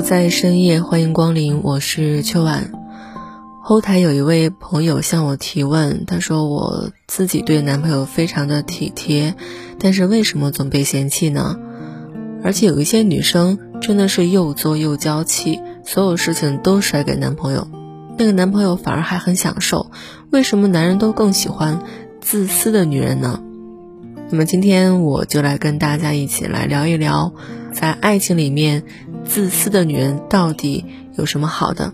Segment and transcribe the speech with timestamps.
[0.00, 2.72] 在深夜，欢迎光临，我是秋晚。
[3.62, 9.34] 后台有一位朋友向我提问，他说我自己对男朋友非常的体贴，
[9.78, 11.58] 但是为什么总被嫌弃呢？
[12.42, 17.68] 而且有一些女生真的是又作又娇气，所有事情都甩给男朋友，
[18.16, 19.90] 那个男朋友反而还很享受。
[20.30, 21.82] 为什么男人都更喜欢
[22.20, 23.40] 自私的女人呢？
[24.30, 27.32] 那么今天我就来跟大家一起来聊一聊，
[27.72, 28.84] 在爱情里面，
[29.30, 31.92] 自私的女人到底有什么好的？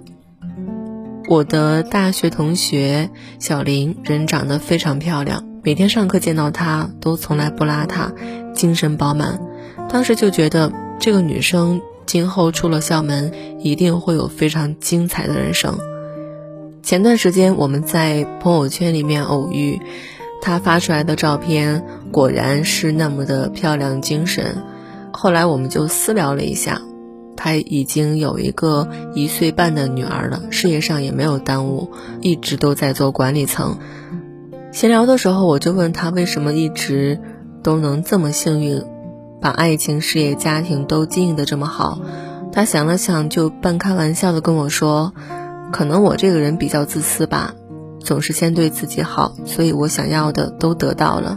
[1.28, 8.10] 我的大学同学小林，人长得非常漂亮，每天上课见到她都从来不邋遢，
[8.54, 9.38] 精神饱满。
[9.86, 15.78] 当时就觉得这个女生今后出了校门，一定会有非常精彩的人生。
[16.82, 19.78] 前段时间我们在朋友圈里面偶遇。
[20.40, 24.62] 她发出来的照片果然是那么的漂亮精神。
[25.12, 26.80] 后来我们就私聊了一下，
[27.36, 33.78] 她已经有一个一岁半的女儿了，事业上也没有耽误，一直都在做管理层。
[34.72, 37.20] 闲聊的时候，我就问她为什么一直
[37.62, 38.82] 都能这么幸运，
[39.40, 42.00] 把爱情、事业、家庭都经营的这么好。
[42.52, 45.12] 她想了想，就半开玩笑的跟我说
[45.72, 47.54] ：“可能我这个人比较自私吧。”
[48.00, 51.36] 总是先对自己好，所以我想要的都得到了。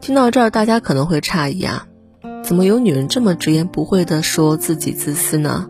[0.00, 1.86] 听到这儿，大家可能会诧异啊，
[2.44, 5.66] 怎么有女人这么直言不讳的说自己自私呢？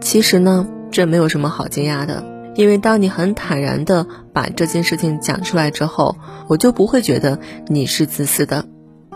[0.00, 2.24] 其实呢，这没有什么好惊讶的，
[2.56, 6.16] 因为当你很坦然的把这件事情讲出来之后，
[6.48, 7.38] 我就不会觉得
[7.68, 8.66] 你是自私的，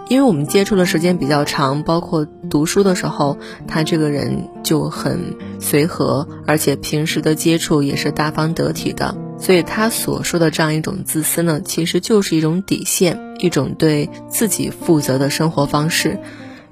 [0.08, 3.36] 因为我们接触的时间比较长，包括读书的时候，
[3.66, 9.16] 他这个人就很随和，而且平时的接触也是大方得体的。
[9.38, 16.20] 所以他所说的这样一种自私呢，其实就是一种底线，一种对自己负责的生活方式。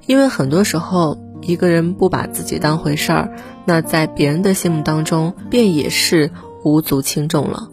[0.09, 3.31] 因为很多时候，一个人不把自己当回事儿，
[3.65, 6.31] 那在别人的心目当中，便也是
[6.63, 7.69] 无足轻重了。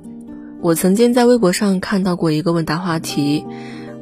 [0.61, 3.47] 我曾经在微博上看到过一个问答话题，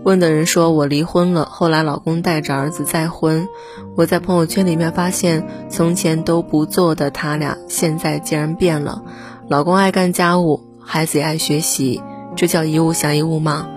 [0.02, 3.46] 问的人说：“我离婚了，后来老公带着儿子再婚。
[3.94, 9.00] 我在朋友圈里面发现，从前都不做的他俩，现在竟然变了。
[9.46, 12.02] 老公爱干家务。”孩子也爱学习，
[12.34, 13.68] 这叫一物降一物吗？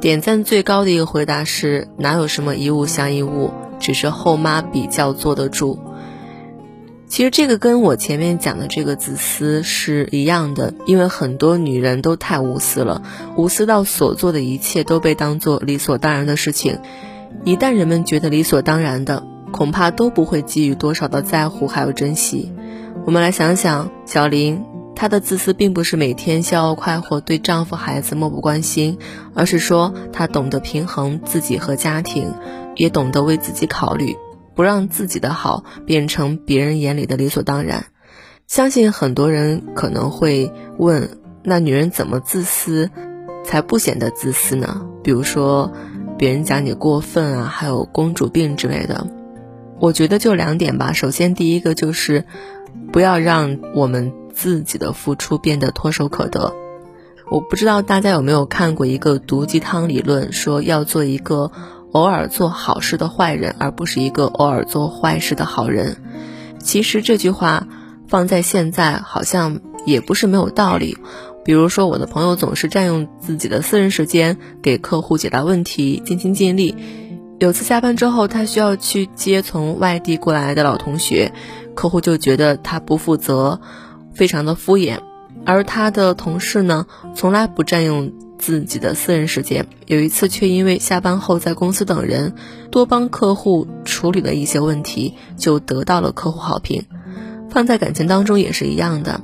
[0.00, 5.80] 点赞最高的一个回答是：哪有什么一物降一物，只是后妈比较坐得住。
[7.08, 13.02] 其实这个跟我前面讲的这个自私是一样的，因为很多女人都太无私了，
[13.34, 16.78] 无私到所做的一切都被当做理所当然的事情。
[17.44, 22.52] 一旦人们觉得理所当然的，恐怕都不会给予多少的在乎还有珍惜。
[23.06, 24.62] 我们来想想，小林。
[24.94, 28.98] 她的自私并不是每天逍遥快活，对丈夫孩子漠不关心，
[29.34, 32.34] 而是说她懂得平衡自己和家庭，
[32.80, 34.16] 也懂得为自己考虑，
[34.54, 37.84] 不让自己的好变成别人眼里的理所当然。
[38.46, 42.90] 相信很多人可能会问：那女人怎么自私
[43.44, 44.86] 才不显得自私呢？
[45.04, 45.70] 比如说，
[46.16, 49.06] 别人讲你过分啊，还有公主病之类的。
[49.78, 50.92] 我觉得就两点吧。
[50.94, 52.24] 首先，第一个就是
[52.92, 54.12] 不要让我们。
[54.32, 56.54] 自己的付出变得唾手可得。
[57.30, 61.50] 我不知道大家有没有看过一个毒鸡汤理论，说要做一个
[61.92, 65.96] 偶尔做好事的坏人，而不是一个偶尔做坏事的好人。
[66.58, 67.66] 其实这句话
[68.08, 70.98] 放在现在好像也不是没有道理。
[71.44, 76.76] 比如说，我的朋友总是占用自己的私人时间给客户解答问题，尽心尽力。
[77.38, 81.32] 有次下班之后，他需要去接从外地过来的老同学，
[81.74, 83.60] 客户就觉得他不负责。
[84.12, 84.98] 非常的敷衍，
[85.44, 89.66] 而他的同事呢，从来不占用自己的私人时间。
[89.86, 92.34] 有一次却因为下班后在公司等人，
[92.70, 96.84] 多帮客户处理了一些问题，就得到了客户好评。
[97.50, 99.20] 放在感情当中也是一样的，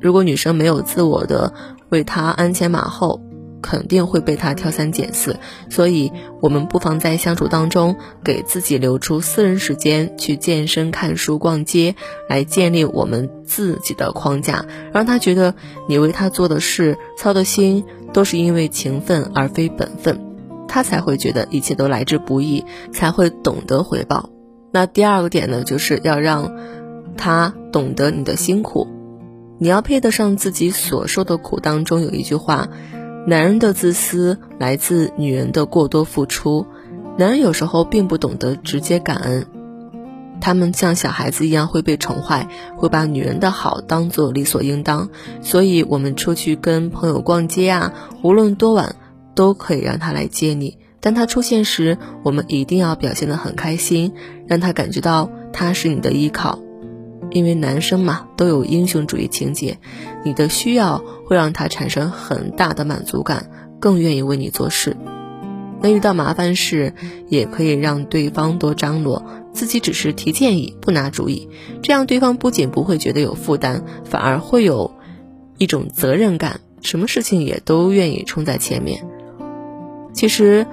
[0.00, 1.52] 如果女生没有自我的
[1.88, 3.20] 为他鞍前马后。
[3.64, 5.38] 肯定会被他挑三拣四，
[5.70, 6.12] 所以
[6.42, 11.94] 我们不妨在相处当中给自己留出私人时间，去健身、看书、逛街，
[12.28, 15.54] 来建立我们自己的框架，让他觉得
[15.88, 20.20] 你为他做的事操的心都是因为情分而非本分，
[20.68, 22.62] 他才会觉得一切都来之不易，
[22.92, 24.28] 才会懂得回报。
[24.72, 26.54] 那第二个点呢，就是要让
[27.16, 28.86] 他懂得你的辛苦，
[29.58, 31.60] 你要配得上自己所受的苦。
[31.60, 32.68] 当中有一句话：
[33.26, 36.66] 男人的自私来自女人的过多付出，
[37.16, 39.46] 男人有时候并不懂得直接感恩。
[40.42, 45.08] 他们像小孩子一样会被宠坏，会把女人的好当做理所应当。
[45.40, 48.96] 所以，我们出去跟朋友逛街啊，无论多晚，
[49.34, 50.76] 都可以让他来接你。
[51.00, 54.12] 当他出现时，我们一定要表现得很开心，
[54.46, 56.58] 让他感觉到他是你的依靠。
[57.30, 59.78] 因为男生嘛，都有英雄主义情节，
[60.24, 64.96] 你的需要会让他产生很大的满足感，更愿意为你做事。
[65.80, 66.94] 那遇到麻烦事，
[67.28, 69.24] 也可以让对方多张罗。
[69.52, 71.48] 自己只是提建议，不拿主意，
[71.80, 74.92] 这样对方不仅不会觉得有负担，反而会有
[75.58, 79.06] 一种责任感，什么事情也都愿意冲在前面。
[80.12, 80.66] 其实，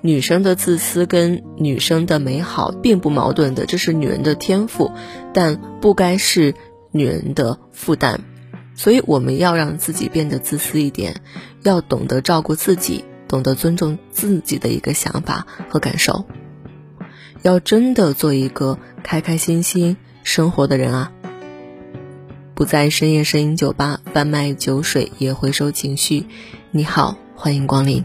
[0.00, 4.90] 女生的自私跟女生的美好并不矛盾的，这是女人的天赋，
[5.32, 6.54] 但不该是
[6.90, 8.20] 女人的负担。
[8.74, 11.20] 所以，我们要让自己变得自私一点，
[11.62, 16.26] 要懂得照顾自己，懂得尊重自己的一个想法和感受。
[17.42, 21.12] 要真的做一个开开心心生活的人啊！
[22.54, 26.26] 不在深夜声音酒吧贩卖酒水，也回收情绪。
[26.70, 28.04] 你好，欢迎光临。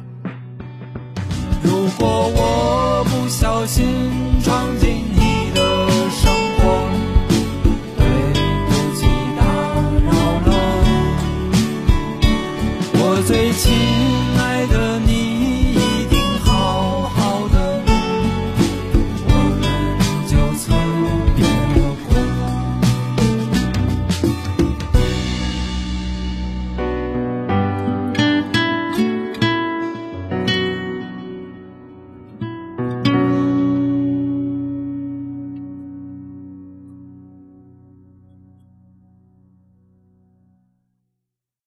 [1.64, 2.49] 如果我。